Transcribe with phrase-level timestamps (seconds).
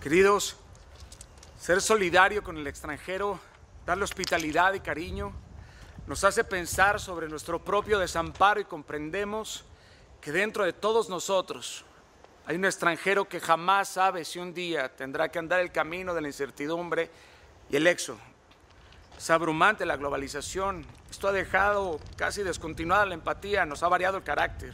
[0.00, 0.56] Queridos,
[1.60, 3.38] ser solidario con el extranjero,
[3.84, 5.30] darle hospitalidad y cariño,
[6.06, 9.62] nos hace pensar sobre nuestro propio desamparo y comprendemos
[10.22, 11.84] que dentro de todos nosotros
[12.46, 16.22] hay un extranjero que jamás sabe si un día tendrá que andar el camino de
[16.22, 17.10] la incertidumbre
[17.68, 18.20] y el éxodo.
[19.18, 20.86] Es abrumante la globalización.
[21.10, 24.72] Esto ha dejado casi descontinuada la empatía, nos ha variado el carácter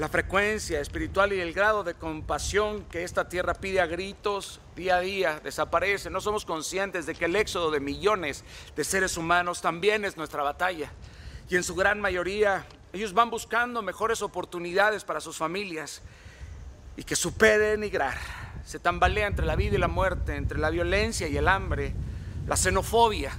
[0.00, 4.96] la frecuencia espiritual y el grado de compasión que esta tierra pide a gritos día
[4.96, 6.08] a día desaparece.
[6.08, 8.42] No somos conscientes de que el éxodo de millones
[8.74, 10.90] de seres humanos también es nuestra batalla.
[11.50, 16.00] Y en su gran mayoría ellos van buscando mejores oportunidades para sus familias
[16.96, 18.16] y que supere denigrar.
[18.64, 21.92] Se tambalea entre la vida y la muerte, entre la violencia y el hambre,
[22.46, 23.32] la xenofobia.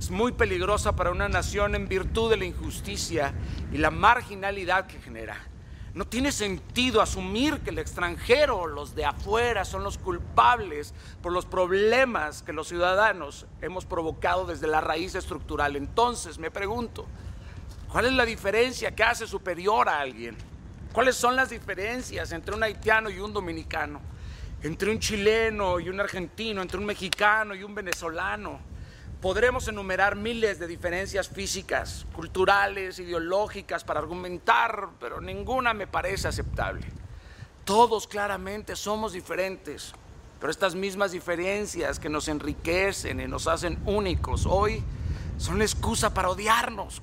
[0.00, 3.32] Es muy peligrosa para una nación en virtud de la injusticia
[3.70, 5.48] y la marginalidad que genera.
[5.98, 11.44] No tiene sentido asumir que el extranjero, los de afuera, son los culpables por los
[11.44, 15.74] problemas que los ciudadanos hemos provocado desde la raíz estructural.
[15.74, 17.04] Entonces me pregunto,
[17.90, 20.36] ¿cuál es la diferencia que hace superior a alguien?
[20.92, 24.00] ¿Cuáles son las diferencias entre un haitiano y un dominicano?
[24.62, 28.60] Entre un chileno y un argentino, entre un mexicano y un venezolano.
[29.20, 36.86] Podremos enumerar miles de diferencias físicas, culturales, ideológicas para argumentar, pero ninguna me parece aceptable.
[37.64, 39.92] Todos claramente somos diferentes,
[40.38, 44.84] pero estas mismas diferencias que nos enriquecen y nos hacen únicos hoy
[45.36, 47.02] son la excusa para odiarnos.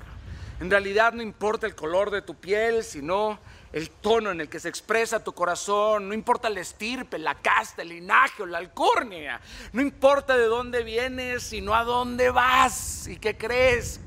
[0.59, 3.39] En realidad no importa el color de tu piel, sino
[3.73, 7.81] el tono en el que se expresa tu corazón, no importa el estirpe, la casta,
[7.81, 9.41] el linaje o la alcurnia,
[9.73, 13.99] no importa de dónde vienes, sino a dónde vas y qué crees,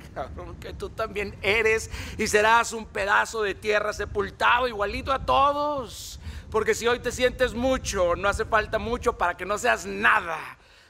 [0.59, 6.19] que tú también eres y serás un pedazo de tierra sepultado igualito a todos.
[6.51, 10.39] Porque si hoy te sientes mucho, no hace falta mucho para que no seas nada.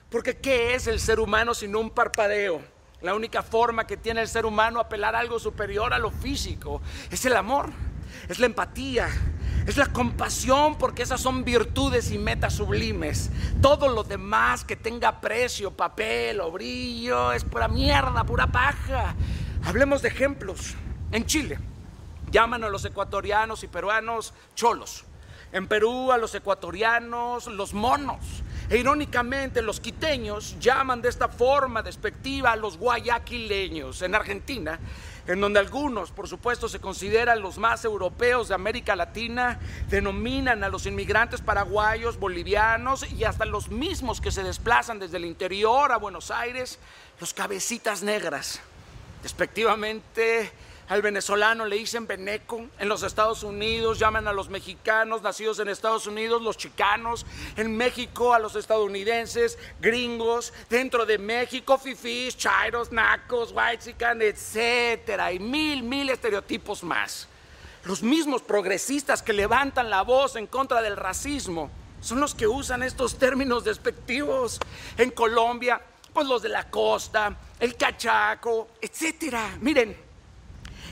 [0.08, 2.62] Porque ¿qué es el ser humano sino un parpadeo?
[3.02, 6.82] La única forma que tiene el ser humano apelar a algo superior a lo físico
[7.10, 7.70] es el amor
[8.28, 9.09] es la empatía,
[9.66, 13.31] es la compasión, porque esas son virtudes y metas sublimes.
[13.60, 19.15] Todo lo demás que tenga precio, papel o brillo, es pura mierda, pura paja.
[19.65, 20.75] Hablemos de ejemplos.
[21.10, 21.59] En Chile,
[22.30, 25.04] llaman a los ecuatorianos y peruanos cholos.
[25.53, 28.38] En Perú a los ecuatorianos los monos.
[28.70, 34.02] E irónicamente los quiteños llaman de esta forma despectiva a los guayaquileños.
[34.02, 34.78] En Argentina
[35.28, 40.70] en donde algunos, por supuesto, se consideran los más europeos de América Latina, denominan a
[40.70, 45.98] los inmigrantes paraguayos, bolivianos y hasta los mismos que se desplazan desde el interior a
[45.98, 46.78] Buenos Aires,
[47.20, 48.60] los cabecitas negras.
[49.22, 50.50] Despectivamente,
[50.88, 55.69] al venezolano le dicen veneco, en los Estados Unidos llaman a los mexicanos nacidos en
[55.69, 57.26] Estados Unidos los chicanos,
[57.56, 65.38] en México a los estadounidenses gringos, dentro de México fifís, chairos, nacos, whitezican, etcétera, y
[65.38, 67.28] mil, mil estereotipos más.
[67.84, 72.82] Los mismos progresistas que levantan la voz en contra del racismo son los que usan
[72.82, 74.59] estos términos despectivos.
[74.97, 75.81] En Colombia,
[76.12, 79.56] pues los de la costa, el cachaco, etcétera.
[79.60, 80.07] Miren,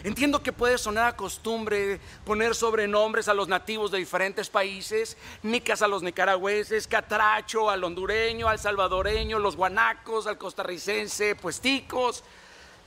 [0.06, 5.82] Entiendo que puede sonar a costumbre poner sobrenombres a los nativos de diferentes países, nicas
[5.82, 12.22] a los nicaragüenses, catracho al hondureño, al salvadoreño, los guanacos, al costarricense, puesticos,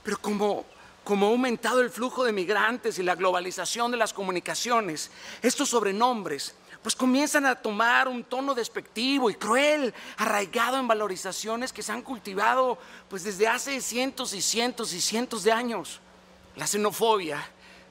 [0.02, 0.64] pero como
[1.04, 5.10] como ha aumentado el flujo de migrantes y la globalización de las comunicaciones,
[5.42, 11.82] estos sobrenombres pues comienzan a tomar un tono despectivo y cruel, arraigado en valorizaciones que
[11.82, 12.78] se han cultivado
[13.10, 16.00] pues desde hace cientos y cientos y cientos de años.
[16.56, 17.42] La xenofobia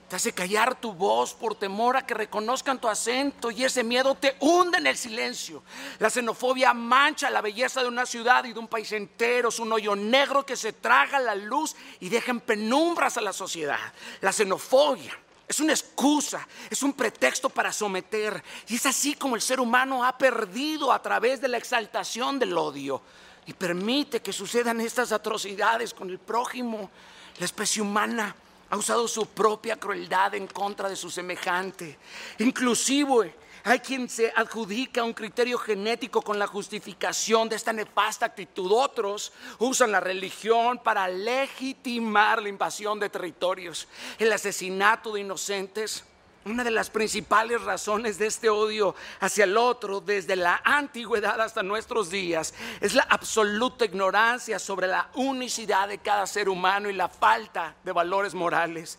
[0.09, 4.15] te hace callar tu voz por temor a que reconozcan tu acento y ese miedo
[4.15, 5.61] te hunde en el silencio.
[5.99, 9.49] La xenofobia mancha la belleza de una ciudad y de un país entero.
[9.49, 13.33] Es un hoyo negro que se traga la luz y deja en penumbras a la
[13.33, 13.79] sociedad.
[14.21, 15.15] La xenofobia
[15.47, 18.43] es una excusa, es un pretexto para someter.
[18.67, 22.57] Y es así como el ser humano ha perdido a través de la exaltación del
[22.57, 23.01] odio.
[23.45, 26.89] Y permite que sucedan estas atrocidades con el prójimo,
[27.37, 28.35] la especie humana
[28.69, 31.97] ha usado su propia crueldad en contra de su semejante.
[32.39, 33.33] Inclusive
[33.63, 38.71] hay quien se adjudica un criterio genético con la justificación de esta nefasta actitud.
[38.71, 43.87] Otros usan la religión para legitimar la invasión de territorios,
[44.17, 46.05] el asesinato de inocentes
[46.45, 51.63] una de las principales razones de este odio hacia el otro desde la antigüedad hasta
[51.63, 57.09] nuestros días es la absoluta ignorancia sobre la unicidad de cada ser humano y la
[57.09, 58.97] falta de valores morales,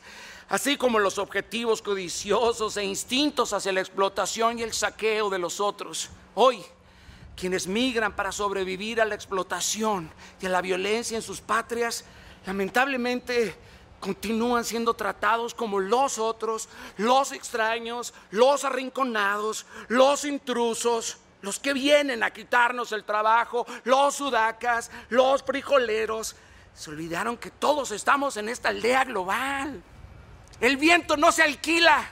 [0.49, 5.61] así como los objetivos codiciosos e instintos hacia la explotación y el saqueo de los
[5.61, 6.11] otros.
[6.35, 6.63] Hoy,
[7.37, 10.11] quienes migran para sobrevivir a la explotación
[10.41, 12.05] y a la violencia en sus patrias,
[12.45, 13.57] lamentablemente
[14.01, 22.23] continúan siendo tratados como los otros, los extraños, los arrinconados, los intrusos, los que vienen
[22.23, 26.35] a quitarnos el trabajo, los sudacas, los frijoleros.
[26.75, 29.83] Se olvidaron que todos estamos en esta aldea global.
[30.61, 32.09] El viento no se alquila,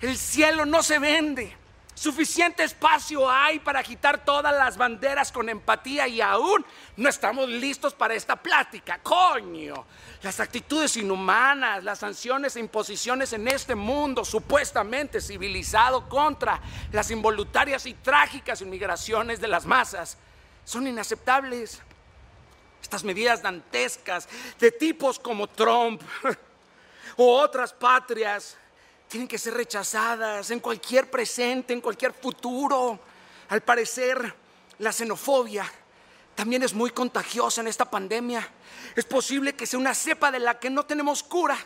[0.00, 1.56] el cielo no se vende.
[1.96, 6.62] Suficiente espacio hay para agitar todas las banderas con empatía y aún
[6.94, 8.98] no estamos listos para esta plática.
[9.02, 9.86] Coño,
[10.20, 16.60] las actitudes inhumanas, las sanciones e imposiciones en este mundo supuestamente civilizado contra
[16.92, 20.18] las involuntarias y trágicas inmigraciones de las masas
[20.66, 21.80] son inaceptables.
[22.82, 24.28] Estas medidas dantescas
[24.60, 26.02] de tipos como Trump
[27.16, 28.58] o otras patrias
[29.08, 32.98] tienen que ser rechazadas en cualquier presente, en cualquier futuro.
[33.48, 34.34] Al parecer,
[34.78, 35.70] la xenofobia
[36.34, 38.46] también es muy contagiosa en esta pandemia.
[38.94, 41.56] Es posible que sea una cepa de la que no tenemos cura.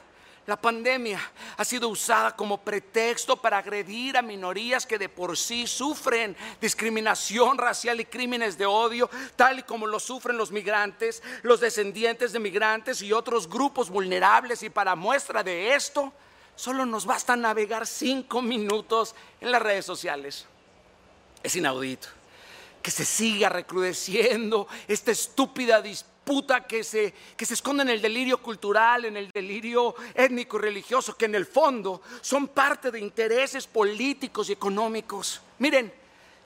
[0.47, 1.21] La pandemia
[1.59, 7.59] ha sido usada como pretexto para agredir a minorías que de por sí sufren discriminación
[7.59, 12.39] racial y crímenes de odio, tal y como lo sufren los migrantes, los descendientes de
[12.39, 14.63] migrantes y otros grupos vulnerables.
[14.63, 16.13] Y para muestra de esto,
[16.61, 20.45] Solo nos basta navegar cinco minutos en las redes sociales.
[21.43, 22.09] Es inaudito
[22.83, 28.43] que se siga recrudeciendo esta estúpida disputa que se, que se esconde en el delirio
[28.43, 33.67] cultural, en el delirio étnico y religioso, que en el fondo son parte de intereses
[33.67, 35.41] políticos y económicos.
[35.61, 35.91] Miren,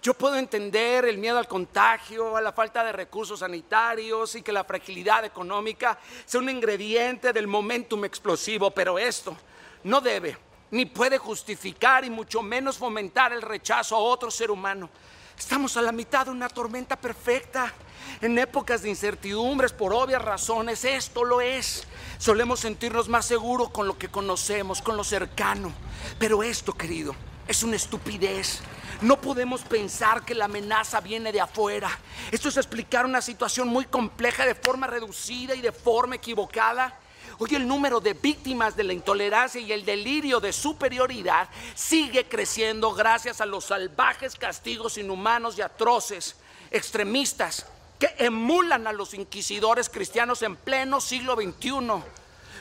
[0.00, 4.52] yo puedo entender el miedo al contagio, a la falta de recursos sanitarios y que
[4.52, 9.36] la fragilidad económica sea un ingrediente del momentum explosivo, pero esto
[9.84, 10.36] no debe
[10.70, 14.90] ni puede justificar y mucho menos fomentar el rechazo a otro ser humano.
[15.38, 17.72] Estamos a la mitad de una tormenta perfecta.
[18.20, 21.86] En épocas de incertidumbres, por obvias razones, esto lo es.
[22.18, 25.72] Solemos sentirnos más seguros con lo que conocemos, con lo cercano.
[26.18, 27.14] Pero esto, querido,
[27.46, 28.60] es una estupidez.
[29.00, 31.90] No podemos pensar que la amenaza viene de afuera.
[32.32, 36.98] Esto es explicar una situación muy compleja de forma reducida y de forma equivocada.
[37.38, 42.92] Hoy el número de víctimas de la intolerancia y el delirio de superioridad sigue creciendo
[42.92, 46.36] gracias a los salvajes castigos inhumanos y atroces,
[46.70, 47.66] extremistas,
[47.98, 51.70] que emulan a los inquisidores cristianos en pleno siglo XXI.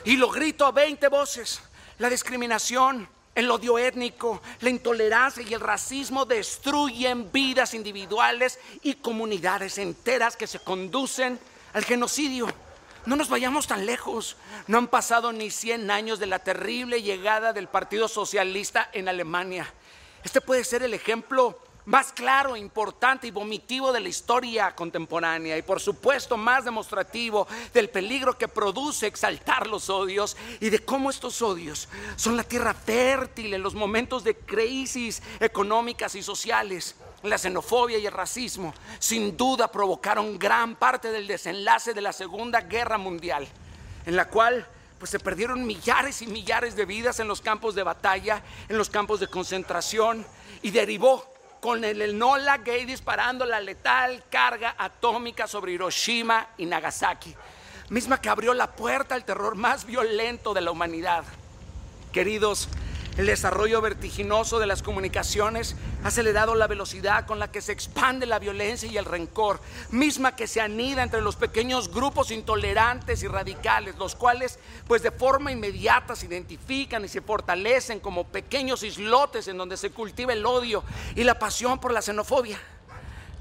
[0.06, 1.60] Y lo grito a 20 voces,
[1.98, 9.78] la discriminación, el odio étnico, la intolerancia y el racismo destruyen vidas individuales y comunidades
[9.78, 11.38] enteras que se conducen
[11.72, 12.48] al genocidio.
[13.06, 14.36] No nos vayamos tan lejos.
[14.66, 19.72] No han pasado ni 100 años de la terrible llegada del Partido Socialista en Alemania.
[20.22, 25.62] Este puede ser el ejemplo más claro, importante y vomitivo de la historia contemporánea y
[25.62, 31.42] por supuesto más demostrativo del peligro que produce exaltar los odios y de cómo estos
[31.42, 36.94] odios son la tierra fértil en los momentos de crisis económicas y sociales.
[37.22, 42.60] La xenofobia y el racismo sin duda provocaron gran parte del desenlace de la Segunda
[42.62, 43.48] Guerra Mundial,
[44.04, 44.66] en la cual
[44.98, 48.90] pues se perdieron millares y millares de vidas en los campos de batalla, en los
[48.90, 50.26] campos de concentración
[50.62, 51.33] y derivó
[51.64, 57.34] con el Enola Gay disparando la letal carga atómica sobre Hiroshima y Nagasaki,
[57.88, 61.24] misma que abrió la puerta al terror más violento de la humanidad.
[62.12, 62.68] Queridos,
[63.16, 68.26] el desarrollo vertiginoso de las comunicaciones ha acelerado la velocidad con la que se expande
[68.26, 73.28] la violencia y el rencor, misma que se anida entre los pequeños grupos intolerantes y
[73.28, 79.46] radicales, los cuales pues de forma inmediata se identifican y se fortalecen como pequeños islotes
[79.46, 80.82] en donde se cultiva el odio
[81.14, 82.60] y la pasión por la xenofobia.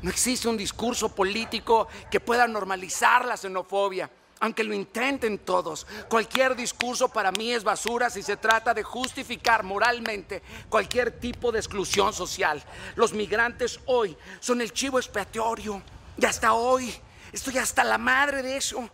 [0.04, 4.10] No existe un discurso político que pueda normalizar la xenofobia
[4.44, 5.88] aunque lo intenten todos.
[6.10, 11.60] Cualquier discurso para mí es basura si se trata de justificar moralmente cualquier tipo de
[11.60, 12.62] exclusión social.
[12.96, 15.82] Los migrantes hoy son el chivo expiatorio.
[16.18, 16.94] Y hasta hoy
[17.32, 18.90] estoy hasta la madre de eso.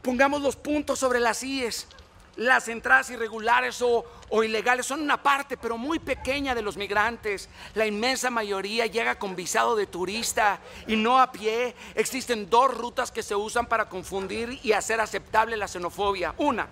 [0.00, 1.86] Pongamos los puntos sobre las IES.
[2.36, 4.04] Las entradas irregulares o,
[4.42, 7.48] ilegales son una parte, pero muy pequeña de los migrantes.
[7.74, 11.74] La inmensa mayoría llega con visado de turista y no a pie.
[11.94, 16.34] Existen dos rutas que se usan para confundir y hacer aceptable la xenofobia.
[16.38, 16.68] Una,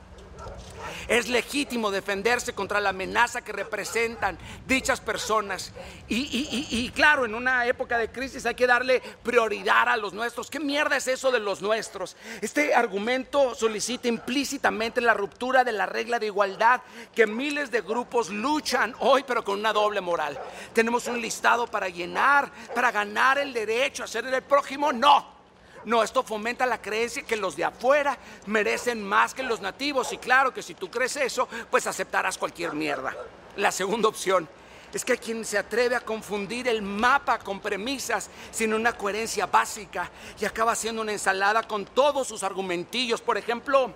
[1.08, 5.72] Es legítimo defenderse contra la amenaza que representan dichas personas.
[6.08, 10.50] Y, claro, en una época de crisis hay que darle prioridad a los nuestros.
[10.50, 12.16] ¿Qué mierda es eso de los nuestros?
[12.40, 16.80] Este argumento solicita implícitamente la ruptura de la regla de igualdad
[17.14, 20.38] que miles de grupos luchan hoy, pero con una doble moral.
[20.72, 24.92] Tenemos un listado para llenar, para ganar el derecho a ser el prójimo.
[24.92, 25.41] No.
[25.84, 30.12] No, esto fomenta la creencia que los de afuera merecen más que los nativos.
[30.12, 33.14] Y claro que si tú crees eso, pues aceptarás cualquier mierda.
[33.56, 34.48] La segunda opción
[34.92, 40.10] es que quien se atreve a confundir el mapa con premisas sin una coherencia básica
[40.38, 43.20] y acaba haciendo una ensalada con todos sus argumentillos.
[43.20, 43.92] Por ejemplo,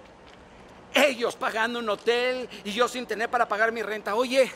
[0.95, 4.14] ellos pagando un hotel y yo sin tener para pagar mi renta.
[4.14, 4.50] Oye,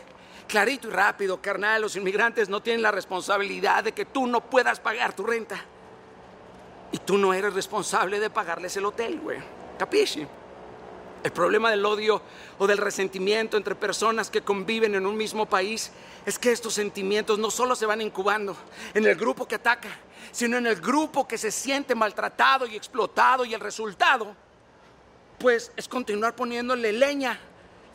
[0.49, 4.81] clarito y rápido, carnal, los inmigrantes no tienen la responsabilidad de que tú no puedas
[4.81, 5.63] pagar tu renta.
[6.93, 9.39] Y tú no eres responsable de pagarles el hotel, güey.
[9.79, 10.27] ¿Capisci?
[11.23, 12.23] El problema del odio
[12.59, 15.93] o del resentimiento entre personas que conviven en un mismo país
[16.25, 18.57] es que estos sentimientos no solo se van incubando
[18.95, 19.91] en el grupo que ataca,
[20.33, 24.35] sino en el grupo que se siente maltratado y explotado y el resultado,
[25.39, 27.39] pues es continuar poniéndole leña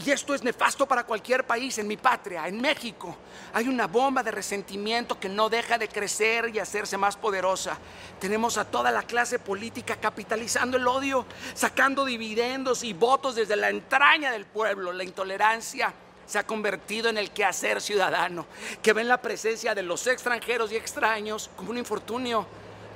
[0.04, 1.78] y esto es nefasto para cualquier país.
[1.78, 3.16] En mi patria, en México,
[3.54, 7.78] hay una bomba de resentimiento que no deja de crecer y hacerse más poderosa.
[8.20, 13.70] Tenemos a toda la clase política capitalizando el odio, sacando dividendos y votos desde la
[13.70, 14.92] entraña del pueblo.
[14.92, 15.94] La intolerancia
[16.26, 18.48] se ha convertido en el quehacer ciudadano,
[18.82, 22.46] que ven la presencia de los extranjeros y extraños como un infortunio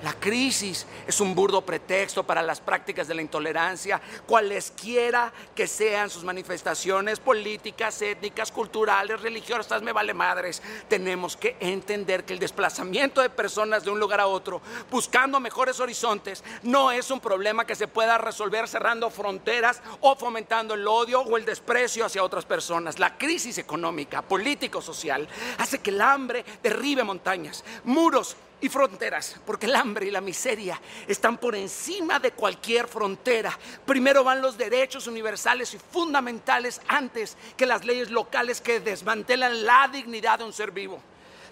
[0.03, 6.09] la crisis es un burdo pretexto para las prácticas de la intolerancia, cualesquiera que sean
[6.09, 10.61] sus manifestaciones políticas, étnicas, culturales, religiosas, me vale madres.
[10.87, 15.79] Tenemos que entender que el desplazamiento de personas de un lugar a otro, buscando mejores
[15.79, 21.21] horizontes, no es un problema que se pueda resolver cerrando fronteras o fomentando el odio
[21.21, 22.99] o el desprecio hacia otras personas.
[22.99, 25.27] La crisis económica, político-social,
[25.57, 30.79] hace que el hambre derribe montañas, muros y fronteras, porque el hambre y la miseria
[31.07, 33.57] están por encima de cualquier frontera.
[33.85, 39.89] Primero van los derechos universales y fundamentales antes que las leyes locales que desmantelan la
[39.91, 41.01] dignidad de un ser vivo.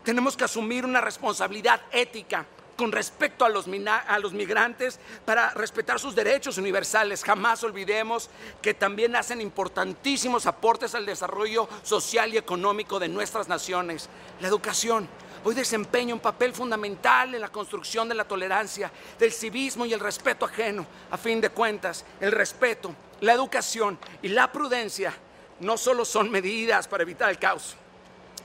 [0.03, 2.45] Tenemos que asumir una responsabilidad ética
[2.77, 3.65] con respecto a los,
[4.07, 7.23] a los, migrantes para respetar sus derechos universales.
[7.23, 8.29] Jamás olvidemos
[8.61, 14.09] que también hacen importantísimos aportes al desarrollo social y económico de nuestras naciones.
[14.39, 15.09] La educación
[15.43, 19.99] hoy desempeña un papel fundamental en la construcción de la tolerancia, del civismo y el
[19.99, 20.85] respeto ajeno.
[21.11, 25.13] A fin de cuentas, el respeto, la educación y la prudencia
[25.59, 27.75] no solo son medidas para evitar el caos,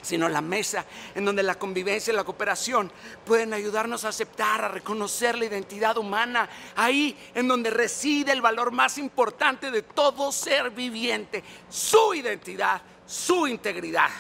[0.01, 0.85] sino la mesa
[1.15, 2.91] en donde la convivencia y la cooperación
[3.25, 8.73] pueden ayudarnos a aceptar, a reconocer la identidad humana, ahí en donde reside el valor
[8.73, 14.11] más importante de todo ser viviente, su identidad, su integridad.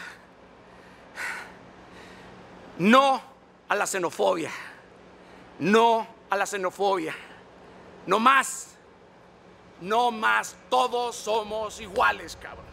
[2.83, 3.23] No
[3.69, 4.51] a la xenofobia.
[5.61, 7.15] No a la xenofobia.
[8.09, 8.77] No más.
[9.81, 10.57] No más.
[10.69, 12.72] Todos somos iguales, cabrón.